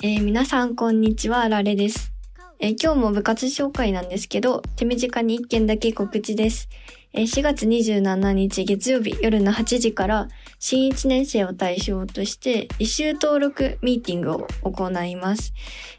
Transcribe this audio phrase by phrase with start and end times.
[0.00, 2.12] えー皆さんこんにちは、ラレです。
[2.60, 6.68] えー今日も部活紹介なんですけど、手短に1件だけ告知です。
[7.12, 10.28] えー4月27日月曜日夜の8時から、
[10.60, 15.52] 新1年生を対象として、一周登録ミーティングを行います。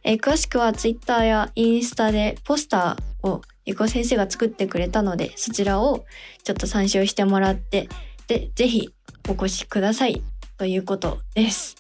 [0.06, 6.06] え詳しくは Twitter やインスタでポスターをゆこ先生が作ってくれたので、そちらを
[6.46, 7.90] ちょっと参照してもらって、
[8.28, 8.94] で、ぜひ
[9.28, 10.22] お越しください。
[10.58, 11.79] ということです。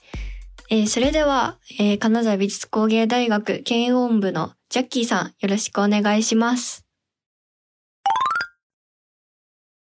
[0.72, 6.86] えーそれでは、えー金沢美術工芸大学検温部のジャッキーさん、よろしくお願いします。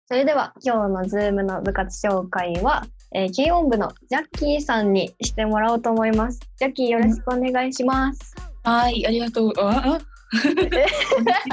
[0.08, 6.40] それでは、今日のズームの部活紹介は、えー、検温部のジャッキーさんにしてもらおうと思います。
[6.58, 8.36] ジャッキー、よろしくお願いします。
[8.64, 9.54] はい、ありがとう。
[9.60, 10.00] あ、あ？
[10.34, 10.76] こんにち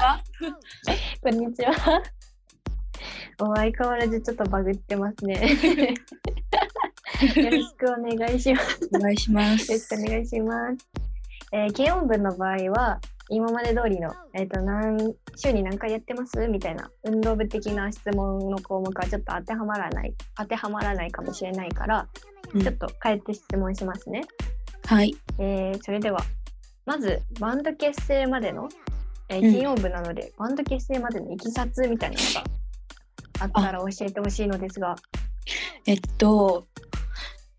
[0.01, 0.23] は。
[1.23, 2.03] こんにちは。
[3.43, 5.95] お相変わらずちょっとバグってますね。
[7.37, 8.89] よろしくお願いします。
[8.95, 9.95] お願いしまよろしくす。
[9.95, 10.89] お願いします。
[11.53, 16.49] えー、軽音部の場合は、今まで通りの、えっ、と、何、週に何回やってます？
[16.49, 22.09] みたいな、運動部的な質問の項目はちょっと当てはまらない、当てはまらないかもしれないから、
[22.55, 24.23] うんちょっと変えて質問しますね。
[24.87, 26.21] はい、えー、それでは、
[26.85, 28.69] まず、バンド結成までの、
[29.29, 32.45] えー、うん軽音部なので、バンド結成までのいきさつみたいなのが
[33.45, 34.97] あったら教えてほしいのですが、
[35.87, 36.67] えっと、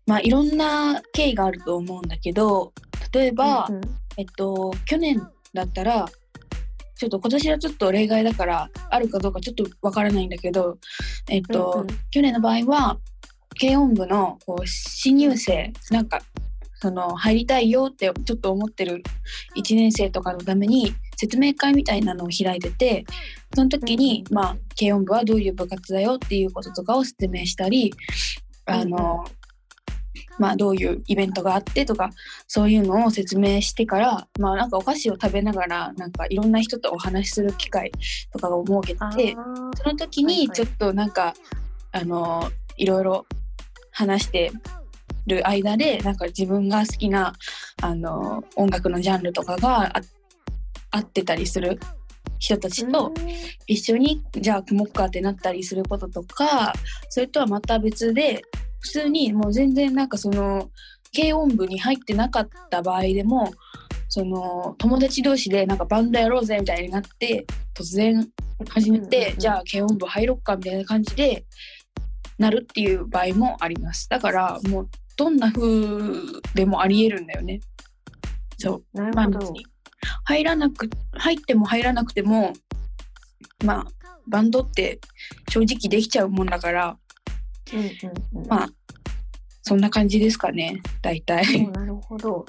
[0.06, 2.72] まあ、いろんな経緯があると思うんだけど、
[3.12, 3.82] 例えば、うんうん。
[4.16, 6.06] えっと、去年だったら、
[6.96, 10.78] ちょっと今年はちょっと例外だから、あるかどうかちょっとわからないんだけど、
[11.28, 11.86] えっと、うんうん。
[12.10, 12.98] 去年の場合は、
[13.60, 16.20] 軽音部のこう新入生、なんか、
[16.82, 19.04] その入りたいよってちょっと思ってる
[19.56, 23.04] 1年生とかのために説明会みたいなのを開いてて
[23.54, 27.94] その時に、うんまあ軽音部はどういう部活だよっていうこととかを説明したり
[28.66, 29.24] あの、
[30.38, 32.10] まあどういうイベントがあってとか
[32.48, 37.92] そういうのを説明してからまあなんかお菓子を食べながらなんかいろんな人とお話しする機会
[38.32, 39.76] とかを設けあてー。
[39.76, 40.46] その時はいはい。
[40.46, 41.34] にちょっとなんか、
[41.92, 43.26] あのいろいろ
[43.90, 44.50] 話して
[45.26, 47.34] る間でなんか自分が好きな
[47.82, 50.00] あの音楽のジャンルとかがあ
[50.90, 51.78] 合ってたりする
[52.38, 53.12] 人たちと
[53.66, 56.72] 一緒にじゃあ組もうかってなったりすることとか
[57.08, 58.42] それとはまた別で
[58.82, 60.70] 普通にもう全然なんかその
[61.14, 63.50] 軽音部に入ってなかった場合でも
[64.08, 68.28] その友達同士でなんかバンドやろうぜみたいになって突然
[68.68, 71.44] 始めて、うんうんうんじゃあ軽音部入ろっかみたいな感じで
[72.38, 74.08] なるっていう場合もあります。
[74.08, 75.68] だからもうどんな風
[76.54, 77.60] でもありえるんだよね。
[78.58, 79.00] そう。
[79.00, 79.66] なるに。
[80.24, 82.52] 入らなく入っても入らなくても
[83.64, 83.86] まあ
[84.28, 85.00] バンドって
[85.50, 86.96] 正直できちゃうもんだから
[87.72, 88.48] うんうんうん。
[88.48, 88.68] まあ
[89.62, 91.68] そんな感じですかね大体。
[91.68, 92.44] なるほど。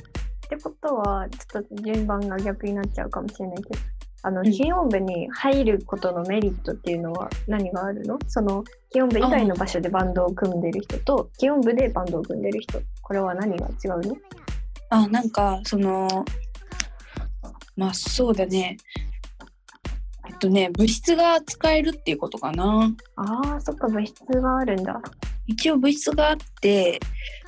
[0.45, 3.79] ってことは、ちょっと順番が逆になっちゃうかもしれないけど、
[4.23, 4.57] あの、うん。
[4.57, 8.19] 軽音部に入ることのメリットっていうのは何があるの？
[8.27, 14.17] その、軽音部以外の場所でバンドを組んでる人と、軽音部でバンドを組んでる人、これは何が違うの？
[14.89, 16.25] あなんかその
[17.75, 18.77] まあそうだね
[20.43, 22.93] とね物質が使えるっていうことかな。
[23.15, 25.01] ああ、そっか、物質があるんだ。
[25.47, 26.99] 一応物質があって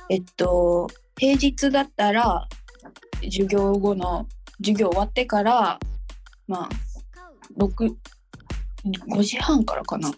[0.08, 2.46] えっと平日だったら
[3.22, 4.26] 授業後の
[4.58, 5.78] 授業終わってから
[6.46, 6.68] まあ
[7.58, 7.94] 6
[9.08, 10.10] 5時半からかな。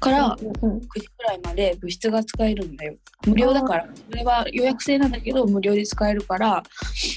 [0.00, 2.94] からうんうん9時くらいまで物質が使えるんだよ。
[3.26, 3.88] 無料だから。
[4.10, 6.62] それは予約制なんだけど無料で使えるから、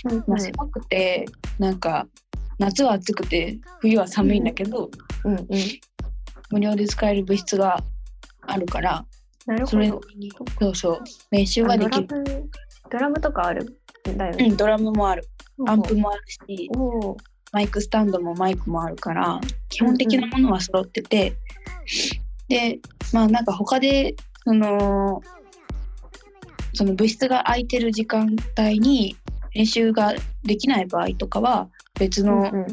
[0.10, 0.24] うん。
[0.28, 1.26] まあ、狭くて
[1.58, 2.08] なんか
[2.58, 4.90] 夏は暑くて冬は寒いんだけど、
[5.24, 5.48] うんうん。
[6.52, 7.82] 無料で使える物質が
[8.42, 9.06] あるから
[9.46, 10.10] なるそれほど。
[10.18, 12.50] にそうそう練習ができるドラム、
[12.92, 13.66] ドラムとかある？
[14.10, 14.46] んだよね。
[14.46, 15.28] うん、ドラムもある
[15.68, 16.70] アンプもあるし。
[17.52, 21.38] マイクスタンドもマイクもあるから基本的なものは揃ってて、
[22.50, 22.80] で
[23.14, 24.14] まあなんか他で
[24.44, 25.22] その
[26.74, 29.16] その物質が空いてる時間帯に
[29.56, 30.14] 練習が
[30.44, 32.68] できない場合とかは別のうんうん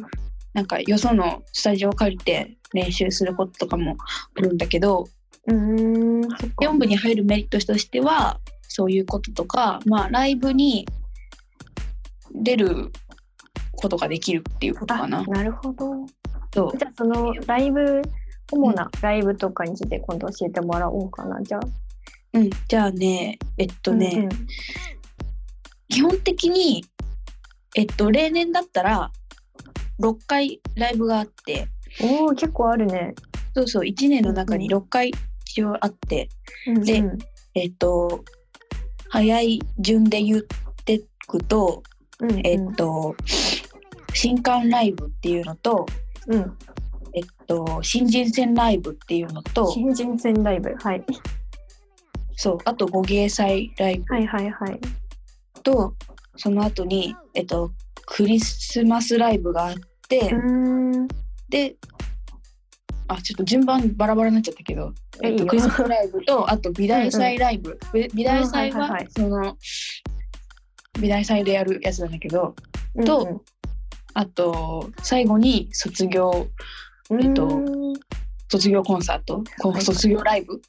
[0.52, 3.96] なんかよそのスタジオを借りて練習することとかも
[4.36, 5.08] あるんだけど
[5.46, 8.38] うーん、そっか4部に入るメリットとしては
[8.68, 10.86] そういうこととかまあライブに
[12.34, 12.92] 出る
[13.72, 15.24] ことができるっていうことかなあ。
[15.24, 16.06] なるほど。
[16.54, 18.02] そうじゃあそのライブ、
[18.52, 21.42] 主なライブとかについて今度教えてもらおうかな。
[21.42, 21.60] じゃあ。
[22.34, 24.28] うん、じゃあねえっとね、うんうん
[25.92, 26.84] 基本的に
[27.76, 29.10] えっと例年だったら
[30.00, 31.68] 6回ライブがあって
[32.00, 33.14] おお、結構あるね。
[33.54, 35.12] そうそう1年の中にうん6回
[35.46, 36.28] 一応あって、
[36.66, 37.02] うんで
[37.54, 38.24] えっと
[39.10, 40.42] 早い順で言っ
[40.84, 41.82] てくと
[42.20, 43.16] うんうんえっと、
[44.14, 45.86] 新刊ライブっていうのと、
[46.28, 46.56] うん。
[47.14, 50.72] えっと、新人戦ライブっていうのと、新人戦ライブ。
[50.76, 51.04] はい。
[52.36, 54.80] そう、あと5芸祭ライブはいはいはい。
[55.62, 55.94] と、
[56.36, 57.72] その後に、えっと、
[58.06, 59.74] クリスマスライブがあっ
[60.08, 60.34] て。
[61.48, 61.76] で、
[63.08, 64.92] あ、ちょっと順番バラバラになっちゃったけど、
[65.22, 67.78] えっと、クリスマスライブと、あと美大祭ライブ。
[67.92, 69.02] び美大祭はうんはいはい。
[69.04, 69.56] はい、その、
[71.00, 72.54] 美大祭でやるやつなんだけど、
[73.04, 73.42] と
[74.14, 76.48] あと、最後に卒業、
[77.10, 77.94] うんうん、えっとうん
[78.52, 79.42] 卒業コンサート、
[79.80, 80.60] 卒業ライブ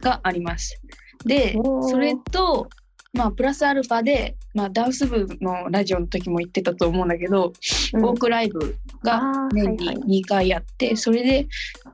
[0.00, 0.80] があります。
[1.26, 1.52] で
[1.82, 2.66] それと、
[3.12, 7.52] まあ、プラスアルファで、まあ、ダンス部のラジオの時も言ってたと思うんだけど、
[7.94, 11.48] うんウォークライブが年はいはいに2回やって、それで、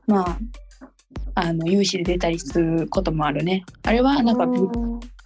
[0.05, 0.37] まあ、
[1.33, 3.65] あの、有志で出たりすることもあるね。
[3.83, 4.45] あれは、なんか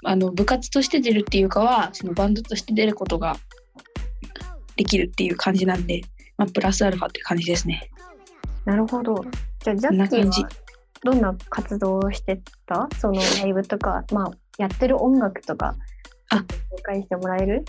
[0.03, 3.37] あの、部活として出るっていうかは、そのバンドとして出ることが
[4.77, 6.01] できるっていう感じなんで、
[6.37, 7.89] まあ、プラスアルファって感じですね。
[8.65, 9.25] なるほど。
[9.63, 10.49] じゃあ、ジャッキーは
[11.03, 12.87] どんな活動をしてた？
[12.99, 15.75] そのライブとか、まあ、やってる音楽とか、
[16.29, 16.45] あ紹
[16.83, 17.65] 介してもらえる？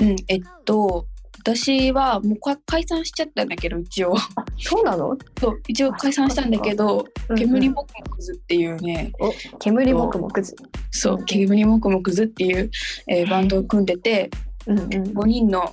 [0.00, 1.06] うん、えっと、
[1.38, 4.16] 私はもうか解散しちゃったんだけど、一応。
[4.16, 5.16] あ、そうなの？
[5.40, 10.56] そう、一応解散したんだけど、うんうん煙もくもくずっていうね、お、煙もくもくず。
[10.90, 12.70] そうう、煙もくもくずっていう、
[13.08, 14.30] えーバンドを組んでて、
[14.66, 14.88] うんうん。
[14.88, 15.70] 5人の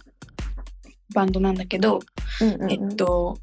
[1.14, 2.00] バンドなんだけど、
[2.42, 3.38] うんうんうんえっと、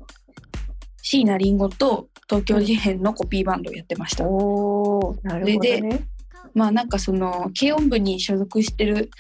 [1.03, 4.25] 椎名林檎と東京事変のコピーバンドをやってました。
[4.25, 6.07] おー、なるほどでね。
[6.57, 9.11] まあなんかその軽音部に所属してる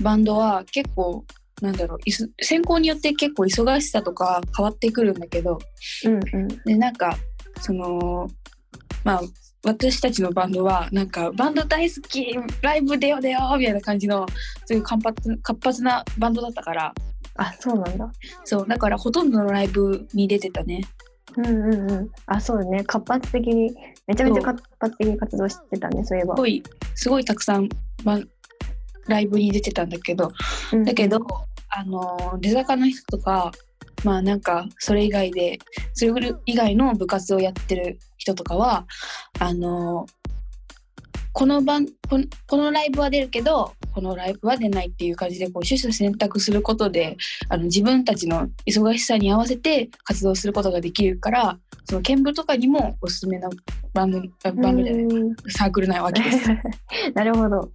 [0.00, 1.24] バンドは結構
[1.60, 5.58] なんだろう選考によって結構忙しさとか変わってくるんだけど
[6.04, 6.48] うんうん。
[6.64, 7.16] でなんか
[7.60, 8.28] その
[9.02, 9.20] まあ
[9.64, 14.26] 私たちのバンドはなんかバンド大好きライブ出よう出ようみたいな感じの
[14.66, 16.94] そういう活発活発なバンドだったから
[17.36, 18.12] あ、そうなんだ。
[18.44, 20.82] そうだからほとんどのライブに出てたね
[21.36, 22.10] うんうんうん。
[22.26, 22.84] あ、そうだね。
[22.84, 23.74] 活発的に、
[24.06, 26.40] めちゃめちゃ活発的に活動してたね、そういえばす。
[26.40, 26.62] ごい
[26.94, 27.68] すごいたくさん
[28.04, 28.28] バン
[29.08, 30.32] ライブに出てたんだけど
[30.72, 31.26] うんだけど、
[31.70, 33.52] あの出坂の人とか
[34.04, 35.58] まあなんかそれ以外で
[35.94, 38.86] それ以外の部活をやってる人とかは
[39.40, 40.06] あの
[41.34, 47.16] この番このライブは出るけどこのライブは出ないっていう感じでこう取捨選択することで
[47.48, 53.50] あの自分たちの忙しさに合わせて活動することができるからその見舞とかにもおすすめな
[53.92, 56.48] バンドあバンドじゃないうんサークルなわけです。
[57.14, 57.68] なるほど。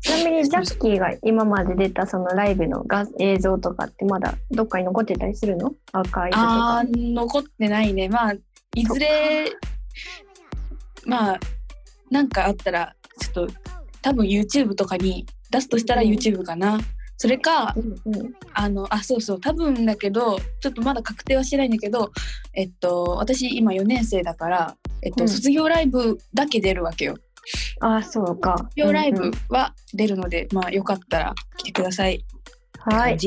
[0.00, 5.74] ちなみにジャッキーが今まで出たそのライブの画映像とかってまだどっかに残ってたりするの？
[5.92, 6.78] アーカイブとか。
[6.78, 8.32] あー残ってないねまあ
[8.74, 9.52] いずれ
[11.04, 11.40] まあ
[12.10, 13.54] なんかあったらちょっと
[14.02, 16.08] 多分 YouTube とかに出すとしたらうん。
[16.08, 16.78] YouTube かな、
[17.16, 18.34] それかうんうん。
[18.54, 19.40] あのあそうそう。
[19.40, 22.12] 多分だけどちょっとまだ確定はしてないんだけど
[22.54, 25.28] えっと私今4年生だから、えっとうん。
[25.28, 27.16] 卒業ライブだけ出るわけよ。
[27.80, 28.56] あ、そうか。
[28.58, 29.32] 卒業ライブうんうん。
[29.48, 32.24] は出るので、まあよかったら来てください。
[32.78, 33.18] はい。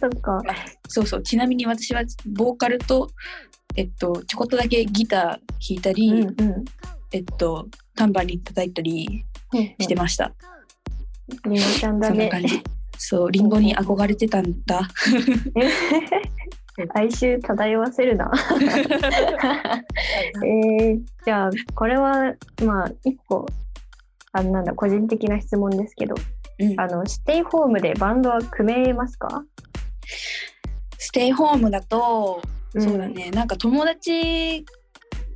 [0.00, 0.42] そっか。
[0.88, 1.22] そうそう。
[1.22, 3.10] ちなみに私はボーカルと
[3.76, 6.64] えっとちょこっとだけギター弾いたり、うんうん。
[7.12, 9.24] えっとタンバリン叩いたり
[9.78, 10.32] してました、
[11.44, 12.30] りんごちゃんだね。
[12.96, 14.88] そうリンゴに憧れてたんだ。
[16.94, 18.30] 哀愁漂わせるな。
[20.44, 23.46] えー、じゃあこれはまあ一個
[24.32, 26.14] あのなんだ個人的な質問ですけど
[26.58, 26.80] うん。
[26.80, 29.44] あのステイホームでバンドは組めますか、
[30.98, 32.40] ステイホームだと、
[32.78, 32.82] ん。
[32.82, 33.30] そうだね。
[33.30, 34.64] なんか友達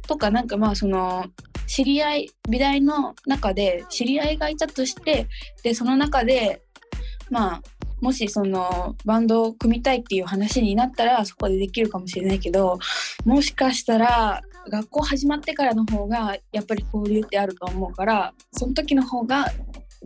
[0.06, 1.26] とかなんかまあその
[1.66, 5.28] 知り合い美大の中で知り合いがいたとして
[5.62, 6.62] でその中で
[7.30, 7.62] まあ
[8.00, 12.78] もしそのバンドを組みたいっていう話になったらそこでできるかもしれないけど
[13.24, 19.46] もしかしたら学校始まってからの方がやっぱり交流ってあると思うからその時の方が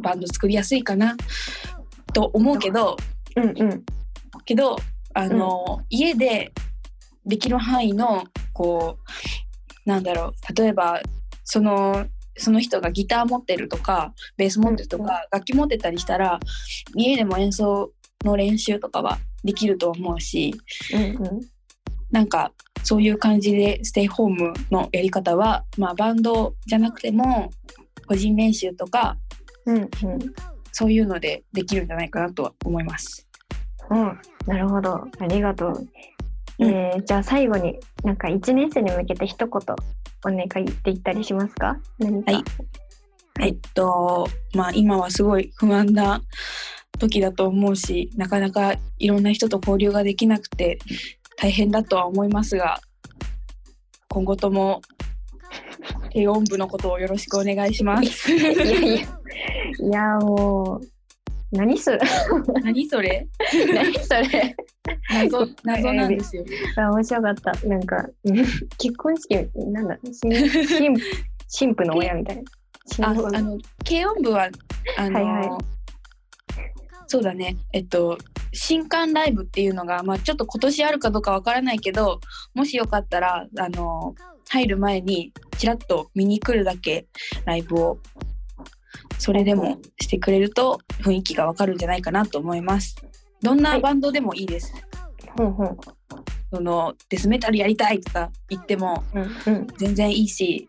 [0.01, 1.17] バンド作りやすいかな
[2.13, 2.97] と思うけど
[3.37, 3.85] うんうん。
[4.45, 4.77] けど
[5.15, 6.53] あの、家で
[7.27, 9.11] できる範囲のこう
[9.89, 11.01] なんだろう例えば
[11.45, 16.39] そのその人がギター持ってるとかベース持ってるとか、楽器持ってたりしたら
[16.95, 17.91] 家でも演奏
[18.25, 20.55] の練習とかはできると思うし
[20.95, 21.41] うんうん
[22.11, 22.53] なんか
[22.85, 27.51] そういう感じでステイホームのやり方は、まあ、バンドじゃなくても
[28.07, 29.17] 個人練習とか
[29.67, 29.89] うんうん
[30.73, 33.27] そういうのでできるんじゃないかなとは思います。
[33.91, 35.05] うん、なるほど。
[35.19, 35.89] ありがとう。
[36.59, 41.79] うんえーじゃあ最後に、なんか1年生に向けて一言お願いできたりしますか？
[41.99, 42.33] 何か。
[42.33, 42.45] はい
[43.41, 46.21] えっと、まあ今はすごい不安な
[46.99, 50.79] 時だと思うし、なかなかいろんな人と交流ができなくて
[51.37, 52.81] 大変だとは思いますが、
[54.09, 54.83] 今後とも
[56.11, 58.33] 低音部のことをよろしくお願いします。
[58.33, 59.07] いやいや、い
[59.93, 60.89] やもう、
[61.51, 61.99] 何それ？
[62.63, 63.27] 何それ？
[63.75, 64.57] 何それ？
[65.11, 66.45] 謎、 謎なんですよ。
[66.77, 67.53] あ面白かった。
[67.67, 70.97] なんか、う ん結婚式、なんだ、新新
[71.49, 72.43] 新婦の親みたいな。
[72.87, 74.49] 新あ、の、軽音部は、
[74.97, 75.79] あの、はいはい
[77.11, 78.19] そうだね、えっと、
[78.53, 82.21] 新刊ライブっていうのが、まあちょっと今年あるかどうかわからないけど、
[82.53, 84.15] もしよかったら、あの、
[84.51, 87.07] 入る前に、ちらっと見に来るだけ、
[87.47, 87.99] ライブを。
[89.19, 92.97] それでもしてくれると雰囲気がわかるんじゃないかなと思います。
[93.43, 94.73] どんなバンドでもいいです。
[95.37, 95.77] ほんほん。
[96.53, 99.05] そのデスメタルやりたいとか言っても。
[99.77, 100.69] 全然いいし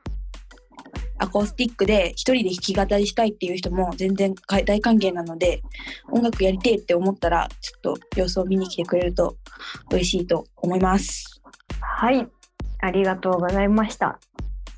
[1.19, 5.61] アコースティックで一人で弾き語りしたいっていう人も全然か大歓迎なので
[6.11, 9.35] 音楽やりてえって思ったらちょっと様子を見に来てくれると
[9.91, 11.41] 嬉しいと思います。
[11.81, 12.27] はい。
[12.81, 14.19] ありがとうございました。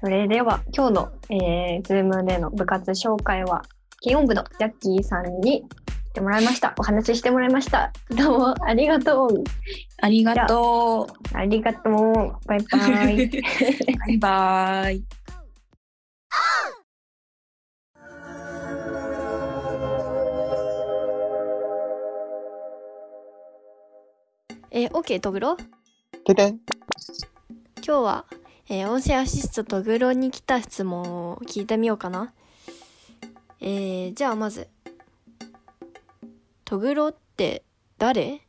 [0.03, 3.61] それでは、今日の、えー、ズームでの部活紹介は、
[4.03, 5.61] 軽音部のジャッキーさんに
[6.09, 6.73] 来てもらいました。
[6.79, 7.93] お話ししてもらいました。
[8.09, 9.43] どうもありがとう。
[10.01, 11.37] ありがとう。
[11.37, 12.47] ありがとう。
[12.47, 13.29] バイバイ。
[13.95, 15.03] バイバイ。
[24.71, 25.57] えー、OK、トグロ？
[26.25, 26.59] ててん。
[27.85, 28.25] 今日は、
[28.73, 31.01] えー音声アシストトグロに来た質問
[31.31, 32.31] を聞いてみようかな。
[33.59, 34.69] えー、じゃあまず、
[36.63, 37.65] トグロって
[37.97, 38.39] 誰？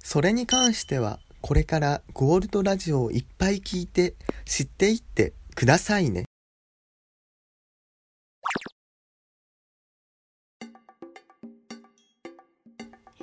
[0.00, 6.27] それに関しては、これからゴールドラジオをいっぱい聞いて、知っていってくださいね。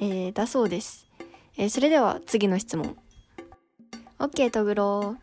[0.08, 1.08] えー、だそうです。
[1.58, 2.96] えー、それでは次の質問。
[4.20, 5.16] OK、トグロ。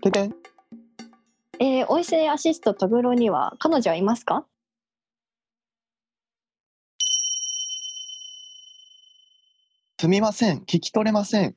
[0.00, 0.34] ててん。
[1.60, 4.46] えー、音声アシストトグロには彼女はいますか？
[10.00, 10.60] すみません。
[10.60, 11.54] 聞き取れません。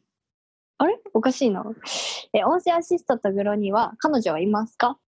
[0.80, 1.00] あれ？
[1.14, 1.64] おかしいな。
[2.34, 5.00] えー、音声アシストトグロには彼女はいますか？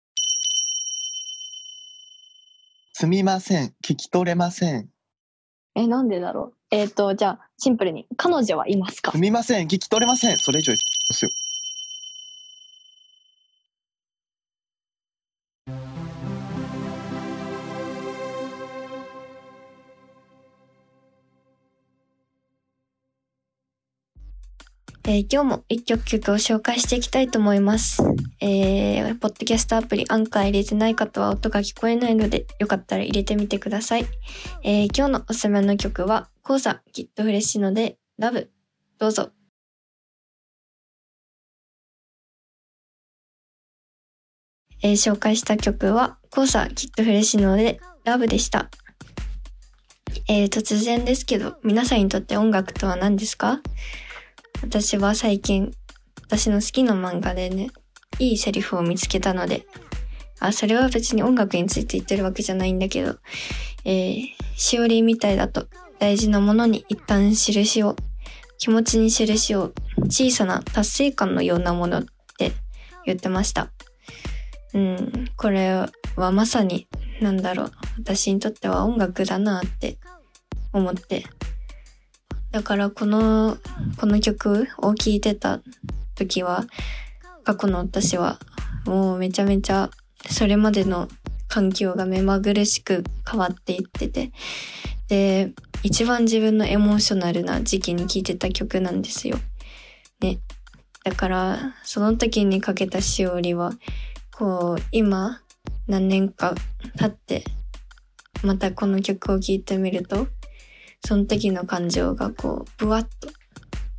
[2.94, 3.76] すみません。
[3.84, 4.90] 聞き取れません。
[5.76, 6.59] えー、なんでだろう？
[6.72, 9.12] えっ、と、じゃあ、シンプルに、彼女はいますか？
[9.12, 9.66] すみません。
[9.66, 10.38] 聞き取れません。
[10.38, 10.78] それ以上で
[11.14, 11.32] すよ。
[25.08, 28.04] えー今日も一曲曲を紹介していきたいと思います。
[28.42, 34.06] えー、ポッドキャストアプリアンカー入れてない方は音が聞こえないので、よかったら入れてみてください。
[34.62, 38.50] えー今日のおすすめの曲は、コーサきっとフレッシュので、ラブ。
[38.98, 39.30] どうぞ。
[44.82, 48.72] えー紹介した曲は、コーサきっとフレッシュので、ラブでした。
[50.28, 53.62] えー突然ですけど、皆さんにとって音楽とは何ですか？
[54.64, 55.72] 私は最近、
[56.24, 57.70] 私の好きな漫画でね、
[58.18, 59.68] いいセリフを見つけたので、
[60.40, 63.20] あ、それは別に音楽について言ってるわけじゃないんだけど、
[63.86, 64.26] えー、
[64.56, 65.68] しおりみたいだと
[66.00, 67.96] 大事なものに一旦印を、
[68.58, 69.74] 気持ちに印を、
[70.06, 72.06] 小さな達成感のようなものっ
[72.38, 72.54] て
[73.06, 73.70] 言ってました。
[74.74, 76.88] うん、これはまさに、
[77.22, 79.98] なんだろう、私にとっては音楽だなって
[80.72, 81.26] 思って、
[82.52, 83.58] だからこの、
[83.98, 85.60] この曲を聴いてた
[86.16, 86.66] 時は、
[87.44, 88.40] 過去の私は
[88.86, 89.90] もうめちゃめちゃ
[90.30, 91.08] それまでの
[91.48, 94.32] 環境が目まぐるしく変わっていってて、
[95.08, 99.38] で、一番自分のエモーショナルな時期に聴いてた曲なんですよ。
[100.20, 100.40] ね。
[101.06, 103.72] だから、その時にかけたしおりは、
[104.32, 105.42] こう、今、
[105.88, 106.54] 何年か
[106.98, 107.44] 経って、
[108.44, 110.28] またこの曲を聴いてみると、
[111.06, 113.30] その時の感情がこう、ぶわっと、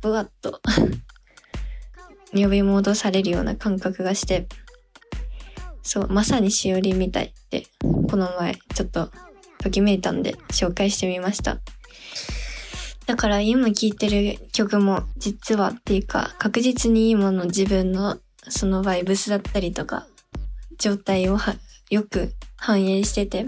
[0.01, 0.61] ぶわっと、
[2.33, 4.47] 呼び戻されるような感覚がして、
[5.81, 9.11] そう、まさにしおりみたいって、この前ちょっと
[9.61, 11.59] ときめいたんで紹介してみました。
[13.05, 20.07] だから今聴いてる曲も実はっていうか確実に今の自分のそのバイブスだったりとか
[20.77, 21.37] 状態を
[21.89, 23.47] よく反映してて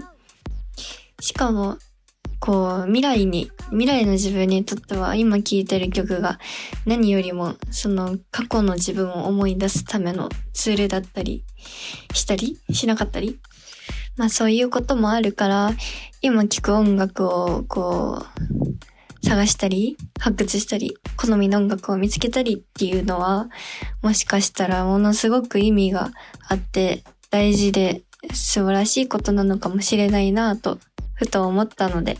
[1.20, 1.78] しかも
[2.44, 6.38] こう、未来に、未来の自分にとっては今聴いてる曲が
[6.84, 11.42] 何よりもその過去の自分を思い出すためのツールだったり
[12.12, 13.38] したりしなかったり
[14.16, 15.72] まあそういうこともあるから
[16.22, 18.24] 今聴く音楽をこ
[19.22, 23.48] う探したり発掘したり好みの音楽を見つけたりっていうのは
[24.02, 26.10] もしかしたらものすごく意味が
[26.48, 28.02] あって大事で
[28.32, 30.78] 素晴らしいことなのかもしれないなと
[31.14, 32.18] ふと思ったので、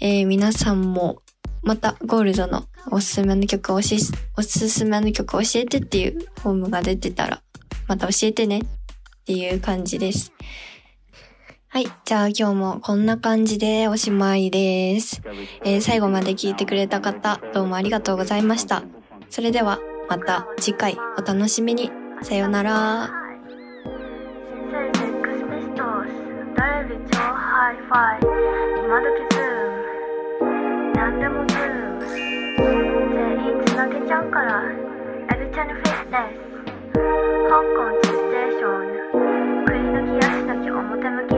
[0.00, 1.22] えー、皆さんも
[1.62, 7.40] またゴールドのおすすめの曲を、おすすめの曲を教えてっていうフォームが出てたら、
[7.86, 8.62] また教えてねっ
[9.24, 10.32] ていう感じです。
[11.72, 11.86] はい。
[12.04, 15.22] じゃあ今日もこんな感じでおしまいです。
[15.64, 18.82] えー、最後まで聞いてくれた方、どうもありがとうございました。
[19.30, 21.90] それではまた次回お楽しみに。
[22.20, 23.08] さようなら。
[28.84, 31.58] 今時ズーム何でもズー
[31.96, 32.04] ム
[33.14, 34.62] 全員つなげちゃうから
[35.34, 36.52] エルチャヌフィットネス
[37.48, 41.31] 香港地ステーションくり抜き足だけ表向き